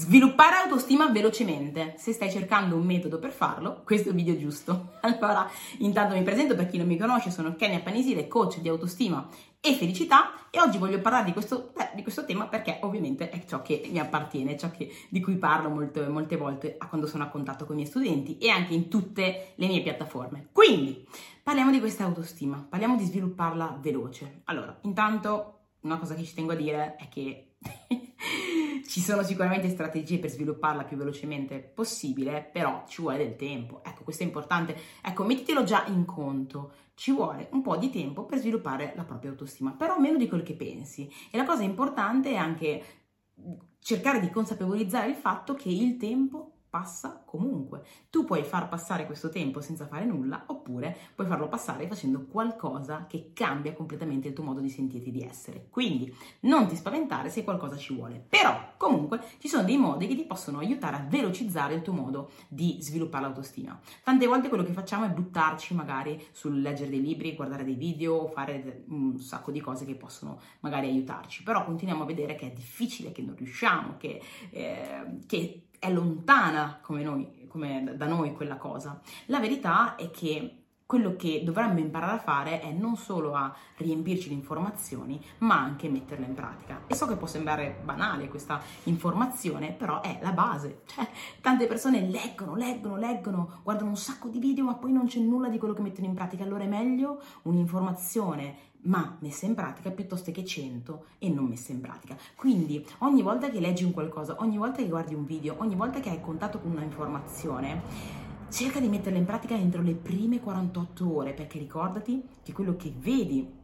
Sviluppare 0.00 0.56
autostima 0.56 1.10
velocemente. 1.10 1.92
Se 1.98 2.14
stai 2.14 2.30
cercando 2.30 2.74
un 2.74 2.86
metodo 2.86 3.18
per 3.18 3.32
farlo, 3.32 3.82
questo 3.84 4.08
è 4.08 4.12
il 4.12 4.16
video 4.16 4.34
giusto. 4.38 4.92
Allora, 5.02 5.46
intanto 5.78 6.14
mi 6.14 6.22
presento 6.22 6.54
per 6.54 6.68
chi 6.68 6.78
non 6.78 6.86
mi 6.86 6.96
conosce, 6.96 7.30
sono 7.30 7.54
Kenya 7.54 7.80
Panisile, 7.80 8.26
coach 8.26 8.60
di 8.60 8.68
autostima 8.70 9.28
e 9.60 9.74
felicità 9.74 10.48
e 10.50 10.58
oggi 10.58 10.78
voglio 10.78 11.00
parlare 11.00 11.26
di 11.26 11.32
questo, 11.32 11.72
eh, 11.76 11.90
di 11.94 12.02
questo 12.02 12.24
tema 12.24 12.46
perché 12.46 12.78
ovviamente 12.80 13.28
è 13.28 13.44
ciò 13.44 13.60
che 13.60 13.86
mi 13.90 13.98
appartiene, 13.98 14.56
ciò 14.56 14.70
che, 14.70 14.90
di 15.10 15.20
cui 15.20 15.36
parlo 15.36 15.68
molte, 15.68 16.08
molte 16.08 16.36
volte 16.36 16.78
quando 16.88 17.06
sono 17.06 17.24
a 17.24 17.28
contatto 17.28 17.66
con 17.66 17.74
i 17.74 17.80
miei 17.80 17.90
studenti 17.90 18.38
e 18.38 18.48
anche 18.48 18.72
in 18.72 18.88
tutte 18.88 19.52
le 19.54 19.66
mie 19.66 19.82
piattaforme. 19.82 20.48
Quindi, 20.50 21.06
parliamo 21.42 21.70
di 21.70 21.78
questa 21.78 22.04
autostima, 22.04 22.64
parliamo 22.66 22.96
di 22.96 23.04
svilupparla 23.04 23.78
veloce. 23.82 24.40
Allora, 24.44 24.78
intanto 24.82 25.56
una 25.80 25.98
cosa 25.98 26.14
che 26.14 26.24
ci 26.24 26.34
tengo 26.34 26.52
a 26.52 26.56
dire 26.56 26.96
è 26.96 27.08
che 27.10 27.56
ci 28.90 29.00
sono 29.00 29.22
sicuramente 29.22 29.68
strategie 29.68 30.18
per 30.18 30.30
svilupparla 30.30 30.82
più 30.82 30.96
velocemente 30.96 31.60
possibile, 31.60 32.42
però 32.42 32.82
ci 32.88 33.02
vuole 33.02 33.18
del 33.18 33.36
tempo. 33.36 33.82
Ecco, 33.84 34.02
questo 34.02 34.24
è 34.24 34.26
importante. 34.26 34.76
Ecco, 35.00 35.22
mettitelo 35.22 35.62
già 35.62 35.86
in 35.86 36.04
conto. 36.04 36.72
Ci 36.94 37.12
vuole 37.12 37.46
un 37.52 37.62
po' 37.62 37.76
di 37.76 37.88
tempo 37.88 38.24
per 38.24 38.40
sviluppare 38.40 38.92
la 38.96 39.04
propria 39.04 39.30
autostima, 39.30 39.70
però 39.70 39.96
meno 40.00 40.18
di 40.18 40.26
quel 40.26 40.42
che 40.42 40.54
pensi. 40.54 41.08
E 41.30 41.36
la 41.36 41.44
cosa 41.44 41.62
importante 41.62 42.30
è 42.30 42.34
anche 42.34 42.82
cercare 43.78 44.18
di 44.18 44.28
consapevolizzare 44.28 45.08
il 45.08 45.14
fatto 45.14 45.54
che 45.54 45.68
il 45.68 45.96
tempo 45.96 46.49
passa 46.70 47.20
comunque. 47.26 47.82
Tu 48.08 48.24
puoi 48.24 48.44
far 48.44 48.68
passare 48.68 49.04
questo 49.04 49.28
tempo 49.28 49.60
senza 49.60 49.86
fare 49.86 50.04
nulla 50.04 50.44
oppure 50.46 50.96
puoi 51.14 51.26
farlo 51.26 51.48
passare 51.48 51.88
facendo 51.88 52.24
qualcosa 52.26 53.06
che 53.08 53.32
cambia 53.34 53.72
completamente 53.72 54.28
il 54.28 54.34
tuo 54.34 54.44
modo 54.44 54.60
di 54.60 54.70
sentirti 54.70 55.10
di 55.10 55.22
essere. 55.22 55.66
Quindi 55.68 56.14
non 56.40 56.68
ti 56.68 56.76
spaventare 56.76 57.28
se 57.28 57.42
qualcosa 57.42 57.76
ci 57.76 57.92
vuole. 57.92 58.24
Però 58.28 58.74
comunque 58.76 59.20
ci 59.38 59.48
sono 59.48 59.64
dei 59.64 59.76
modi 59.76 60.06
che 60.06 60.14
ti 60.14 60.24
possono 60.24 60.58
aiutare 60.58 60.96
a 60.96 61.06
velocizzare 61.08 61.74
il 61.74 61.82
tuo 61.82 61.92
modo 61.92 62.30
di 62.48 62.78
sviluppare 62.80 63.24
l'autostima. 63.24 63.78
Tante 64.04 64.26
volte 64.26 64.48
quello 64.48 64.64
che 64.64 64.72
facciamo 64.72 65.04
è 65.04 65.10
buttarci 65.10 65.74
magari 65.74 66.24
sul 66.30 66.60
leggere 66.60 66.90
dei 66.90 67.02
libri, 67.02 67.34
guardare 67.34 67.64
dei 67.64 67.74
video, 67.74 68.28
fare 68.28 68.84
un 68.88 69.18
sacco 69.18 69.50
di 69.50 69.60
cose 69.60 69.84
che 69.84 69.96
possono 69.96 70.40
magari 70.60 70.86
aiutarci. 70.88 71.42
Però 71.42 71.64
continuiamo 71.64 72.04
a 72.04 72.06
vedere 72.06 72.36
che 72.36 72.46
è 72.46 72.52
difficile, 72.52 73.10
che 73.10 73.22
non 73.22 73.34
riusciamo, 73.34 73.96
che, 73.98 74.22
eh, 74.50 75.18
che 75.26 75.64
è 75.80 75.90
lontana 75.90 76.78
come 76.80 77.02
noi, 77.02 77.46
come 77.48 77.94
da 77.96 78.06
noi 78.06 78.32
quella 78.34 78.56
cosa. 78.56 79.00
La 79.26 79.40
verità 79.40 79.96
è 79.96 80.10
che 80.10 80.60
quello 80.90 81.14
che 81.14 81.42
dovremmo 81.44 81.78
imparare 81.78 82.16
a 82.16 82.18
fare 82.18 82.60
è 82.60 82.72
non 82.72 82.96
solo 82.96 83.32
a 83.34 83.54
riempirci 83.76 84.28
di 84.28 84.34
informazioni, 84.34 85.24
ma 85.38 85.56
anche 85.56 85.88
metterle 85.88 86.26
in 86.26 86.34
pratica. 86.34 86.82
E 86.88 86.96
so 86.96 87.06
che 87.06 87.14
può 87.14 87.28
sembrare 87.28 87.80
banale 87.84 88.28
questa 88.28 88.60
informazione, 88.84 89.70
però 89.70 90.00
è 90.00 90.18
la 90.20 90.32
base. 90.32 90.82
Cioè, 90.86 91.08
tante 91.40 91.68
persone 91.68 92.00
leggono, 92.08 92.56
leggono, 92.56 92.96
leggono, 92.96 93.60
guardano 93.62 93.90
un 93.90 93.96
sacco 93.96 94.28
di 94.28 94.40
video, 94.40 94.64
ma 94.64 94.74
poi 94.74 94.90
non 94.92 95.06
c'è 95.06 95.20
nulla 95.20 95.48
di 95.48 95.58
quello 95.58 95.74
che 95.74 95.82
mettono 95.82 96.08
in 96.08 96.14
pratica. 96.14 96.42
Allora 96.42 96.64
è 96.64 96.68
meglio 96.68 97.22
un'informazione 97.42 98.69
ma 98.82 99.18
messa 99.20 99.46
in 99.46 99.54
pratica 99.54 99.90
piuttosto 99.90 100.30
che 100.30 100.44
100 100.44 101.04
e 101.18 101.28
non 101.28 101.44
messa 101.44 101.72
in 101.72 101.80
pratica. 101.80 102.16
Quindi 102.36 102.84
ogni 102.98 103.22
volta 103.22 103.50
che 103.50 103.60
leggi 103.60 103.84
un 103.84 103.92
qualcosa, 103.92 104.36
ogni 104.38 104.56
volta 104.56 104.82
che 104.82 104.88
guardi 104.88 105.14
un 105.14 105.24
video, 105.24 105.56
ogni 105.58 105.74
volta 105.74 106.00
che 106.00 106.10
hai 106.10 106.20
contatto 106.20 106.60
con 106.60 106.70
una 106.70 106.82
informazione, 106.82 107.82
cerca 108.48 108.80
di 108.80 108.88
metterla 108.88 109.18
in 109.18 109.24
pratica 109.26 109.54
entro 109.54 109.82
le 109.82 109.94
prime 109.94 110.40
48 110.40 111.14
ore, 111.14 111.32
perché 111.34 111.58
ricordati 111.58 112.22
che 112.42 112.52
quello 112.52 112.76
che 112.76 112.92
vedi 112.96 113.58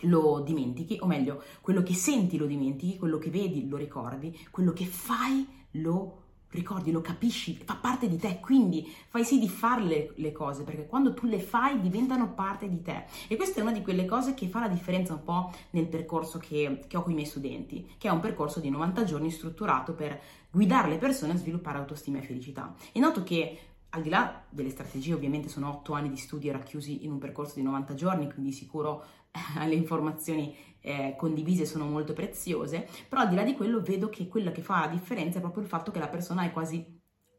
lo 0.00 0.40
dimentichi, 0.40 0.98
o 1.00 1.06
meglio, 1.06 1.42
quello 1.60 1.82
che 1.82 1.94
senti 1.94 2.36
lo 2.36 2.46
dimentichi, 2.46 2.98
quello 2.98 3.18
che 3.18 3.30
vedi 3.30 3.68
lo 3.68 3.76
ricordi, 3.76 4.36
quello 4.50 4.72
che 4.72 4.84
fai 4.84 5.46
lo 5.72 5.90
dimentichi 5.90 6.25
ricordi, 6.50 6.90
lo 6.90 7.00
capisci, 7.00 7.58
fa 7.64 7.74
parte 7.74 8.08
di 8.08 8.16
te, 8.16 8.38
quindi 8.40 8.90
fai 9.08 9.24
sì 9.24 9.38
di 9.38 9.48
farle 9.48 10.12
le 10.16 10.32
cose, 10.32 10.62
perché 10.62 10.86
quando 10.86 11.14
tu 11.14 11.26
le 11.26 11.40
fai 11.40 11.80
diventano 11.80 12.32
parte 12.32 12.68
di 12.68 12.82
te. 12.82 13.04
E 13.28 13.36
questa 13.36 13.60
è 13.60 13.62
una 13.62 13.72
di 13.72 13.82
quelle 13.82 14.04
cose 14.04 14.34
che 14.34 14.48
fa 14.48 14.60
la 14.60 14.68
differenza 14.68 15.12
un 15.12 15.22
po' 15.22 15.52
nel 15.70 15.86
percorso 15.86 16.38
che, 16.38 16.84
che 16.86 16.96
ho 16.96 17.02
con 17.02 17.12
i 17.12 17.14
miei 17.14 17.26
studenti, 17.26 17.94
che 17.98 18.08
è 18.08 18.10
un 18.10 18.20
percorso 18.20 18.60
di 18.60 18.70
90 18.70 19.04
giorni 19.04 19.30
strutturato 19.30 19.92
per 19.92 20.20
guidare 20.50 20.88
le 20.88 20.98
persone 20.98 21.32
a 21.32 21.36
sviluppare 21.36 21.78
autostima 21.78 22.18
e 22.18 22.22
felicità. 22.22 22.74
E 22.92 22.98
noto 23.00 23.22
che 23.22 23.58
al 23.90 24.02
di 24.02 24.08
là 24.08 24.44
delle 24.48 24.70
strategie, 24.70 25.14
ovviamente 25.14 25.48
sono 25.48 25.70
otto 25.70 25.92
anni 25.92 26.10
di 26.10 26.16
studi 26.16 26.50
racchiusi 26.50 27.04
in 27.04 27.12
un 27.12 27.18
percorso 27.18 27.54
di 27.56 27.62
90 27.62 27.94
giorni, 27.94 28.32
quindi 28.32 28.52
sicuro 28.52 29.04
le 29.66 29.74
informazioni 29.74 30.54
eh, 30.80 31.14
condivise 31.16 31.66
sono 31.66 31.86
molto 31.86 32.12
preziose, 32.12 32.88
però 33.08 33.22
al 33.22 33.28
di 33.28 33.34
là 33.34 33.42
di 33.42 33.54
quello 33.54 33.80
vedo 33.80 34.08
che 34.08 34.28
quello 34.28 34.52
che 34.52 34.62
fa 34.62 34.80
la 34.80 34.88
differenza 34.88 35.38
è 35.38 35.40
proprio 35.40 35.62
il 35.62 35.68
fatto 35.68 35.90
che 35.90 35.98
la 35.98 36.08
persona 36.08 36.44
è 36.44 36.52
quasi 36.52 36.96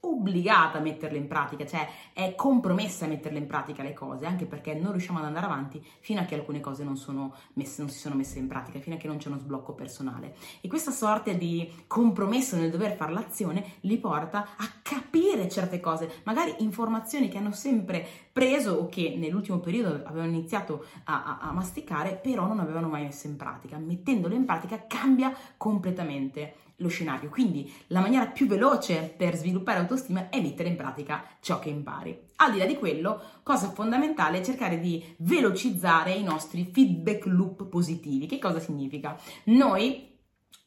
obbligata 0.09 0.77
a 0.77 0.81
metterle 0.81 1.17
in 1.17 1.27
pratica, 1.27 1.65
cioè 1.65 1.87
è 2.13 2.35
compromessa 2.35 3.05
a 3.05 3.07
metterle 3.07 3.37
in 3.37 3.47
pratica 3.47 3.83
le 3.83 3.93
cose, 3.93 4.25
anche 4.25 4.45
perché 4.45 4.73
non 4.73 4.91
riusciamo 4.91 5.19
ad 5.19 5.25
andare 5.25 5.45
avanti 5.45 5.83
fino 5.99 6.21
a 6.21 6.23
che 6.23 6.35
alcune 6.35 6.59
cose 6.59 6.83
non, 6.83 6.97
messe, 7.53 7.81
non 7.81 7.89
si 7.89 7.99
sono 7.99 8.15
messe 8.15 8.39
in 8.39 8.47
pratica, 8.47 8.79
fino 8.79 8.95
a 8.95 8.99
che 8.99 9.07
non 9.07 9.17
c'è 9.17 9.27
uno 9.27 9.37
sblocco 9.37 9.73
personale. 9.73 10.35
E 10.61 10.67
questa 10.67 10.91
sorta 10.91 11.31
di 11.33 11.69
compromesso 11.87 12.55
nel 12.55 12.71
dover 12.71 12.95
fare 12.95 13.13
l'azione 13.13 13.73
li 13.81 13.97
porta 13.97 14.49
a 14.57 14.69
capire 14.81 15.49
certe 15.49 15.79
cose, 15.79 16.21
magari 16.23 16.55
informazioni 16.59 17.29
che 17.29 17.37
hanno 17.37 17.51
sempre 17.51 18.05
preso 18.31 18.73
o 18.73 18.87
che 18.87 19.15
nell'ultimo 19.17 19.59
periodo 19.59 20.01
avevano 20.05 20.31
iniziato 20.31 20.85
a, 21.05 21.23
a, 21.23 21.49
a 21.49 21.51
masticare, 21.51 22.19
però 22.21 22.45
non 22.45 22.59
avevano 22.59 22.87
mai 22.87 23.03
messo 23.03 23.27
in 23.27 23.35
pratica. 23.35 23.77
Mettendole 23.77 24.35
in 24.35 24.45
pratica 24.45 24.85
cambia 24.87 25.33
completamente 25.57 26.65
lo 26.77 26.87
scenario. 26.89 27.29
Quindi 27.29 27.71
la 27.87 27.99
maniera 27.99 28.27
più 28.27 28.47
veloce 28.47 29.13
per 29.15 29.35
sviluppare 29.35 29.79
autostima 29.79 30.29
è 30.29 30.41
mettere 30.41 30.69
in 30.69 30.75
pratica 30.75 31.23
ciò 31.39 31.59
che 31.59 31.69
impari. 31.69 32.17
Al 32.37 32.51
di 32.51 32.59
là 32.59 32.65
di 32.65 32.75
quello, 32.75 33.21
cosa 33.43 33.69
fondamentale 33.69 34.39
è 34.39 34.43
cercare 34.43 34.79
di 34.79 35.03
velocizzare 35.17 36.11
i 36.11 36.23
nostri 36.23 36.69
feedback 36.71 37.25
loop 37.25 37.65
positivi. 37.65 38.27
Che 38.27 38.39
cosa 38.39 38.59
significa? 38.59 39.19
Noi 39.45 40.15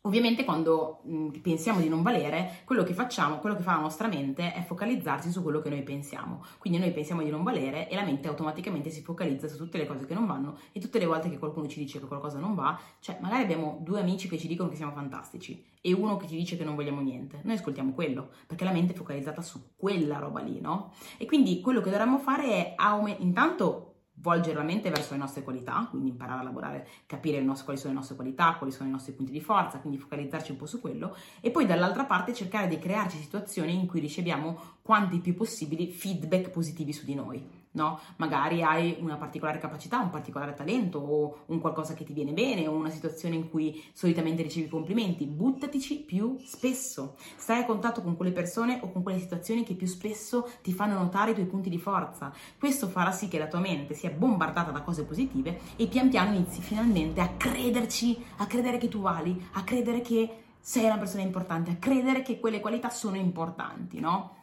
Ovviamente 0.05 0.45
quando 0.45 1.01
mh, 1.03 1.41
pensiamo 1.43 1.79
di 1.79 1.89
non 1.91 2.01
valere, 2.01 2.63
quello 2.65 2.85
che 2.85 2.95
facciamo, 2.95 3.37
quello 3.39 3.55
che 3.55 3.63
fa 3.63 3.75
la 3.75 3.83
nostra 3.83 4.09
mente 4.09 4.55
è 4.55 4.63
focalizzarsi 4.63 5.31
su 5.31 5.43
quello 5.43 5.61
che 5.61 5.69
noi 5.69 5.83
pensiamo. 5.83 6.43
Quindi 6.57 6.79
noi 6.79 6.91
pensiamo 6.91 7.23
di 7.23 7.29
non 7.29 7.43
valere 7.43 7.87
e 7.87 7.95
la 7.95 8.03
mente 8.03 8.27
automaticamente 8.27 8.89
si 8.89 9.03
focalizza 9.03 9.47
su 9.47 9.59
tutte 9.59 9.77
le 9.77 9.87
cose 9.87 10.07
che 10.07 10.15
non 10.15 10.25
vanno 10.25 10.57
e 10.73 10.81
tutte 10.81 10.99
le 10.99 11.05
volte 11.05 11.29
che 11.29 11.39
qualcuno 11.39 11.69
ci 11.69 11.79
dice 11.79 12.01
che 12.01 12.07
qualcosa 12.07 12.39
non 12.39 12.55
va, 12.55 12.81
cioè 13.01 13.19
magari 13.21 13.43
abbiamo 13.43 13.79
due 13.83 14.01
amici 14.01 14.27
che 14.27 14.39
ci 14.39 14.49
dicono 14.49 14.71
che 14.71 14.77
siamo 14.77 14.93
fantastici 14.93 15.63
e 15.83 15.93
uno 15.93 16.17
che 16.17 16.27
ci 16.27 16.37
dice 16.37 16.57
che 16.57 16.65
non 16.65 16.77
vogliamo 16.77 17.03
niente. 17.03 17.41
Noi 17.43 17.57
ascoltiamo 17.57 17.93
quello, 17.93 18.31
perché 18.47 18.65
la 18.65 18.73
mente 18.73 18.95
è 18.95 18.97
focalizzata 18.97 19.43
su 19.43 19.61
quella 19.77 20.17
roba 20.17 20.41
lì, 20.41 20.61
no? 20.63 20.95
E 21.19 21.27
quindi 21.27 21.61
quello 21.61 21.83
che 21.83 21.91
dovremmo 21.91 22.19
fare 22.19 22.49
è 22.49 22.73
aumentare, 22.75 23.23
intanto 23.23 23.90
volgere 24.21 24.57
la 24.57 24.63
mente 24.63 24.91
verso 24.91 25.13
le 25.13 25.19
nostre 25.19 25.43
qualità, 25.43 25.87
quindi 25.89 26.11
imparare 26.11 26.41
a 26.41 26.45
lavorare, 26.45 26.87
capire 27.07 27.41
nostro, 27.41 27.65
quali 27.65 27.79
sono 27.79 27.93
le 27.93 27.99
nostre 27.99 28.17
qualità, 28.17 28.55
quali 28.57 28.73
sono 28.73 28.89
i 28.89 28.93
nostri 28.93 29.13
punti 29.13 29.33
di 29.33 29.41
forza, 29.41 29.79
quindi 29.79 29.99
focalizzarci 29.99 30.53
un 30.53 30.57
po' 30.57 30.67
su 30.67 30.81
quello 30.81 31.17
e 31.41 31.51
poi 31.51 31.67
dall'altra 31.67 32.05
parte 32.05 32.35
cercare 32.35 32.69
di 32.69 32.79
crearci 32.79 33.19
situazioni 33.19 33.75
in 33.75 33.87
cui 33.87 34.01
riceviamo 34.01 34.79
quanti 34.83 35.19
più 35.19 35.35
possibili 35.35 35.91
feedback 35.91 36.51
positivi 36.51 36.93
su 36.93 37.05
di 37.05 37.15
noi 37.15 37.60
no? 37.73 38.01
Magari 38.17 38.63
hai 38.63 38.97
una 39.01 39.17
particolare 39.17 39.59
capacità, 39.59 39.99
un 39.99 40.11
particolare 40.11 40.55
talento 40.55 40.99
o 40.99 41.45
un 41.47 41.61
qualcosa 41.61 41.95
che 41.95 42.05
ti 42.05 42.13
viene 42.13 42.33
bene 42.33 42.67
o 42.67 42.73
una 42.73 42.91
situazione 42.91 43.37
in 43.37 43.49
cui 43.49 43.83
solitamente 43.93 44.43
ricevi 44.43 44.69
complimenti, 44.69 45.27
buttatici 45.27 45.99
più 45.99 46.37
spesso. 46.45 47.17
Stai 47.37 47.61
a 47.61 47.67
contatto 47.67 48.03
con 48.03 48.17
quelle 48.17 48.33
persone 48.33 48.81
o 48.83 48.91
con 48.91 49.03
quelle 49.03 49.21
situazioni 49.21 49.65
che 49.65 49.75
più 49.75 49.87
spesso 49.87 50.49
ti 50.63 50.73
fanno 50.73 50.99
notare 50.99 51.33
i 51.33 51.35
tuoi 51.35 51.47
punti 51.47 51.71
di 51.71 51.79
forza. 51.79 52.33
Questo 52.59 52.89
farà 52.89 53.13
sì 53.13 53.29
che 53.29 53.39
la 53.39 53.49
tua 53.49 53.61
mente 53.61 53.95
sia 53.95 54.11
bombardata 54.11 54.71
da 54.71 54.83
cose 54.83 55.05
positive 55.05 55.61
e 55.77 55.87
pian 55.87 56.09
piano 56.09 56.35
inizi 56.35 56.61
finalmente 56.61 57.21
a 57.21 57.29
crederci, 57.37 58.23
a 58.39 58.47
credere 58.47 58.79
che 58.79 58.89
tu 58.89 59.01
vali, 59.01 59.49
a 59.53 59.65
credere 59.65 60.01
che 60.01 60.45
sei 60.61 60.85
una 60.85 60.99
persona 60.99 61.23
importante, 61.23 61.71
a 61.71 61.77
credere 61.77 62.23
che 62.23 62.39
quelle 62.39 62.61
qualità 62.61 62.91
sono 62.91 63.17
importanti, 63.17 63.99
no? 63.99 64.40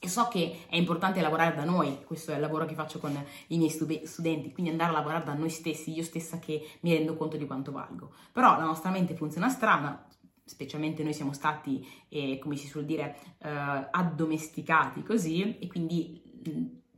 E 0.00 0.08
so 0.08 0.28
che 0.28 0.66
è 0.68 0.76
importante 0.76 1.20
lavorare 1.20 1.56
da 1.56 1.64
noi, 1.64 2.04
questo 2.04 2.30
è 2.30 2.36
il 2.36 2.40
lavoro 2.40 2.66
che 2.66 2.74
faccio 2.74 3.00
con 3.00 3.12
i 3.48 3.58
miei 3.58 3.70
studenti, 3.70 4.52
quindi 4.52 4.70
andare 4.70 4.90
a 4.90 4.94
lavorare 4.94 5.24
da 5.24 5.34
noi 5.34 5.50
stessi, 5.50 5.92
io 5.92 6.04
stessa 6.04 6.38
che 6.38 6.64
mi 6.80 6.92
rendo 6.92 7.16
conto 7.16 7.36
di 7.36 7.46
quanto 7.46 7.72
valgo. 7.72 8.12
Però 8.32 8.56
la 8.56 8.64
nostra 8.64 8.90
mente 8.90 9.16
funziona 9.16 9.48
strana, 9.48 10.06
specialmente 10.44 11.02
noi 11.02 11.14
siamo 11.14 11.32
stati, 11.32 11.84
eh, 12.08 12.38
come 12.38 12.54
si 12.54 12.68
suol 12.68 12.84
dire, 12.84 13.16
eh, 13.38 13.48
addomesticati 13.48 15.02
così, 15.02 15.58
e 15.58 15.66
quindi 15.66 16.22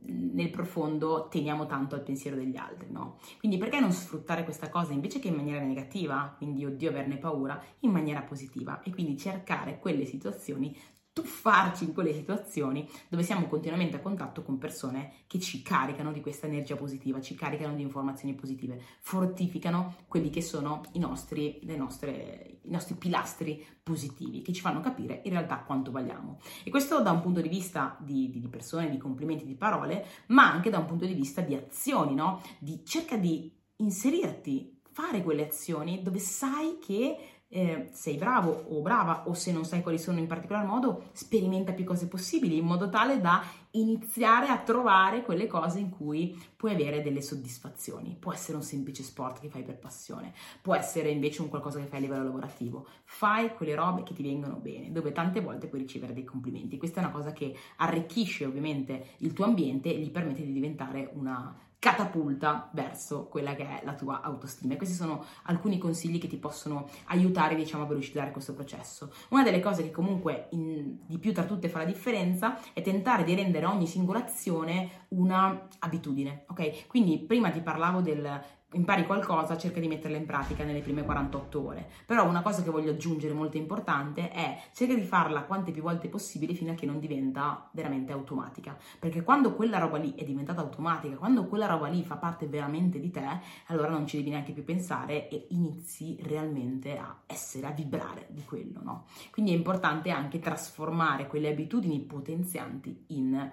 nel 0.03 0.49
profondo 0.49 1.27
teniamo 1.29 1.65
tanto 1.65 1.95
al 1.95 2.01
pensiero 2.01 2.35
degli 2.35 2.55
altri, 2.55 2.87
no? 2.91 3.17
Quindi 3.39 3.57
perché 3.57 3.79
non 3.79 3.91
sfruttare 3.91 4.43
questa 4.43 4.69
cosa 4.69 4.93
invece 4.93 5.19
che 5.19 5.27
in 5.27 5.35
maniera 5.35 5.63
negativa, 5.63 6.33
quindi 6.37 6.65
oddio 6.65 6.89
averne 6.89 7.17
paura, 7.17 7.61
in 7.79 7.91
maniera 7.91 8.21
positiva 8.21 8.81
e 8.81 8.91
quindi 8.91 9.17
cercare 9.17 9.79
quelle 9.79 10.05
situazioni 10.05 10.75
tuffarci 11.13 11.83
in 11.83 11.93
quelle 11.93 12.13
situazioni 12.13 12.87
dove 13.09 13.23
siamo 13.23 13.47
continuamente 13.47 13.97
a 13.97 13.99
contatto 13.99 14.43
con 14.43 14.57
persone 14.57 15.13
che 15.27 15.39
ci 15.39 15.61
caricano 15.61 16.11
di 16.13 16.21
questa 16.21 16.47
energia 16.47 16.75
positiva, 16.75 17.19
ci 17.19 17.35
caricano 17.35 17.75
di 17.75 17.81
informazioni 17.81 18.33
positive, 18.33 18.81
fortificano 19.01 19.95
quelli 20.07 20.29
che 20.29 20.41
sono 20.41 20.83
i 20.93 20.99
nostri, 20.99 21.59
nostre, 21.75 22.59
i 22.61 22.71
nostri 22.71 22.95
pilastri 22.95 23.65
positivi, 23.83 24.41
che 24.41 24.53
ci 24.53 24.61
fanno 24.61 24.79
capire 24.79 25.21
in 25.25 25.31
realtà 25.31 25.59
quanto 25.59 25.91
valiamo. 25.91 26.39
E 26.63 26.69
questo 26.69 27.01
da 27.01 27.11
un 27.11 27.21
punto 27.21 27.41
di 27.41 27.49
vista 27.49 27.97
di, 27.99 28.29
di, 28.29 28.39
di 28.39 28.47
persone, 28.47 28.89
di 28.89 28.97
complimenti, 28.97 29.45
di 29.45 29.55
parole, 29.55 30.05
ma 30.27 30.49
anche 30.49 30.69
da 30.69 30.79
un 30.79 30.85
punto 30.85 31.05
di 31.05 31.13
vista 31.13 31.41
di 31.41 31.55
azioni, 31.55 32.13
no? 32.13 32.41
Di, 32.57 32.85
cerca 32.85 33.17
di 33.17 33.51
inserirti, 33.77 34.79
fare 34.91 35.23
quelle 35.23 35.47
azioni 35.47 36.01
dove 36.01 36.19
sai 36.19 36.77
che 36.79 37.40
eh, 37.53 37.89
sei 37.91 38.15
bravo 38.15 38.63
o 38.69 38.81
brava 38.81 39.23
o 39.27 39.33
se 39.33 39.51
non 39.51 39.65
sai 39.65 39.81
quali 39.81 39.99
sono 39.99 40.19
in 40.19 40.27
particolar 40.27 40.65
modo, 40.65 41.09
sperimenta 41.11 41.73
più 41.73 41.83
cose 41.83 42.07
possibili 42.07 42.57
in 42.57 42.65
modo 42.65 42.89
tale 42.89 43.19
da 43.19 43.43
iniziare 43.71 44.47
a 44.47 44.57
trovare 44.59 45.21
quelle 45.21 45.47
cose 45.47 45.79
in 45.79 45.89
cui 45.89 46.37
puoi 46.55 46.73
avere 46.73 47.01
delle 47.01 47.21
soddisfazioni. 47.21 48.15
Può 48.19 48.33
essere 48.33 48.57
un 48.57 48.63
semplice 48.63 49.03
sport 49.03 49.39
che 49.39 49.49
fai 49.49 49.63
per 49.63 49.77
passione, 49.77 50.33
può 50.61 50.75
essere 50.75 51.09
invece 51.09 51.41
un 51.41 51.49
qualcosa 51.49 51.79
che 51.79 51.85
fai 51.85 51.99
a 51.99 52.01
livello 52.01 52.23
lavorativo. 52.23 52.87
Fai 53.03 53.53
quelle 53.53 53.75
robe 53.75 54.03
che 54.03 54.13
ti 54.13 54.23
vengono 54.23 54.55
bene, 54.55 54.91
dove 54.91 55.11
tante 55.11 55.41
volte 55.41 55.67
puoi 55.67 55.81
ricevere 55.81 56.13
dei 56.13 56.23
complimenti. 56.23 56.77
Questa 56.77 57.01
è 57.01 57.03
una 57.03 57.13
cosa 57.13 57.31
che 57.31 57.55
arricchisce 57.77 58.45
ovviamente 58.45 59.15
il 59.17 59.33
tuo 59.33 59.45
ambiente 59.45 59.93
e 59.93 59.99
gli 59.99 60.11
permette 60.11 60.43
di 60.43 60.51
diventare 60.51 61.09
una 61.13 61.69
catapulta 61.81 62.69
verso 62.73 63.25
quella 63.25 63.55
che 63.55 63.63
è 63.63 63.81
la 63.83 63.95
tua 63.95 64.21
autostima. 64.21 64.75
E 64.75 64.77
questi 64.77 64.93
sono 64.93 65.25
alcuni 65.45 65.79
consigli 65.79 66.19
che 66.19 66.27
ti 66.27 66.37
possono 66.37 66.87
aiutare, 67.05 67.55
diciamo, 67.55 67.85
a 67.85 67.87
velocizzare 67.87 68.29
questo 68.29 68.53
processo. 68.53 69.11
Una 69.29 69.41
delle 69.41 69.59
cose 69.59 69.81
che 69.81 69.89
comunque 69.89 70.49
in, 70.51 70.97
di 71.07 71.17
più 71.17 71.33
tra 71.33 71.43
tutte 71.43 71.69
fa 71.69 71.79
la 71.79 71.85
differenza 71.85 72.59
è 72.73 72.83
tentare 72.83 73.23
di 73.23 73.33
rendere 73.33 73.60
ogni 73.69 73.87
singolazione 73.87 75.05
una 75.09 75.67
abitudine, 75.79 76.45
ok? 76.47 76.87
Quindi 76.87 77.19
prima 77.19 77.49
ti 77.51 77.61
parlavo 77.61 78.01
del 78.01 78.41
impari 78.73 79.05
qualcosa, 79.05 79.57
cerca 79.57 79.79
di 79.79 79.87
metterla 79.87 80.17
in 80.17 80.25
pratica 80.25 80.63
nelle 80.63 80.81
prime 80.81 81.03
48 81.03 81.65
ore. 81.65 81.89
Però 82.05 82.27
una 82.27 82.41
cosa 82.41 82.63
che 82.63 82.69
voglio 82.69 82.91
aggiungere 82.91 83.33
molto 83.33 83.57
importante 83.57 84.31
è 84.31 84.61
cerca 84.73 84.93
di 84.93 85.03
farla 85.03 85.43
quante 85.43 85.71
più 85.71 85.81
volte 85.81 86.07
possibile 86.07 86.53
fino 86.53 86.71
a 86.71 86.75
che 86.75 86.85
non 86.85 86.99
diventa 86.99 87.69
veramente 87.71 88.11
automatica. 88.11 88.77
Perché 88.99 89.23
quando 89.23 89.53
quella 89.53 89.77
roba 89.77 89.97
lì 89.97 90.13
è 90.15 90.23
diventata 90.23 90.61
automatica, 90.61 91.15
quando 91.15 91.45
quella 91.45 91.67
roba 91.67 91.87
lì 91.87 92.03
fa 92.03 92.15
parte 92.15 92.47
veramente 92.47 92.99
di 92.99 93.11
te, 93.11 93.39
allora 93.67 93.89
non 93.89 94.07
ci 94.07 94.17
devi 94.17 94.29
neanche 94.29 94.53
più 94.53 94.63
pensare 94.63 95.27
e 95.29 95.47
inizi 95.49 96.17
realmente 96.21 96.97
a 96.97 97.15
essere, 97.25 97.67
a 97.67 97.71
vibrare 97.71 98.27
di 98.29 98.43
quello, 98.43 98.79
no? 98.83 99.05
Quindi 99.31 99.51
è 99.51 99.55
importante 99.55 100.11
anche 100.11 100.39
trasformare 100.39 101.27
quelle 101.27 101.49
abitudini 101.49 101.99
potenzianti 101.99 103.05
in 103.07 103.51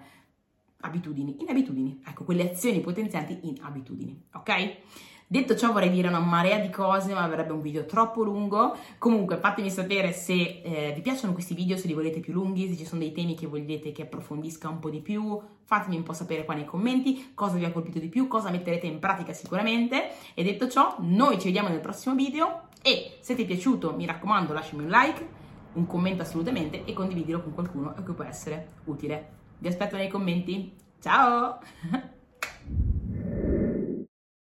abitudini, 0.81 1.37
in 1.39 1.49
abitudini, 1.49 2.01
ecco, 2.05 2.23
quelle 2.23 2.51
azioni 2.51 2.79
potenzianti 2.79 3.39
in 3.43 3.57
abitudini, 3.61 4.25
ok? 4.33 4.77
Detto 5.31 5.55
ciò 5.55 5.71
vorrei 5.71 5.91
dire 5.91 6.07
una 6.07 6.19
marea 6.19 6.57
di 6.57 6.71
cose, 6.71 7.13
ma 7.13 7.27
verrebbe 7.27 7.53
un 7.53 7.61
video 7.61 7.85
troppo 7.85 8.23
lungo. 8.23 8.75
Comunque 8.97 9.37
fatemi 9.37 9.69
sapere 9.69 10.11
se 10.11 10.61
eh, 10.63 10.91
vi 10.95 11.01
piacciono 11.01 11.33
questi 11.33 11.53
video, 11.53 11.77
se 11.77 11.85
li 11.85 11.93
volete 11.93 12.19
più 12.19 12.33
lunghi, 12.33 12.67
se 12.67 12.75
ci 12.75 12.83
sono 12.83 13.01
dei 13.01 13.11
temi 13.11 13.35
che 13.35 13.45
volete 13.45 13.91
che 13.91 14.01
approfondisca 14.01 14.67
un 14.67 14.79
po' 14.79 14.89
di 14.89 15.01
più. 15.01 15.39
Fatemi 15.65 15.97
un 15.97 16.01
po' 16.01 16.13
sapere 16.13 16.45
qua 16.45 16.55
nei 16.55 16.65
commenti 16.65 17.33
cosa 17.35 17.57
vi 17.57 17.65
ha 17.65 17.71
colpito 17.71 17.99
di 17.99 18.07
più, 18.07 18.27
cosa 18.27 18.49
metterete 18.49 18.87
in 18.87 18.97
pratica 18.97 19.31
sicuramente. 19.31 20.09
E 20.33 20.43
detto 20.43 20.67
ciò, 20.67 20.95
noi 21.01 21.37
ci 21.37 21.45
vediamo 21.45 21.67
nel 21.67 21.79
prossimo 21.79 22.15
video 22.15 22.69
e 22.81 23.17
se 23.19 23.35
ti 23.35 23.43
è 23.43 23.45
piaciuto 23.45 23.93
mi 23.95 24.07
raccomando 24.07 24.51
lasciami 24.51 24.81
un 24.81 24.89
like, 24.89 25.27
un 25.73 25.85
commento 25.85 26.23
assolutamente 26.23 26.85
e 26.85 26.93
condividilo 26.93 27.43
con 27.43 27.53
qualcuno 27.53 27.93
che 27.93 28.13
può 28.13 28.23
essere 28.23 28.69
utile. 28.85 29.38
Vi 29.59 29.67
aspetto 29.67 29.97
nei 29.97 30.07
commenti. 30.07 30.73
Ciao! 30.99 31.59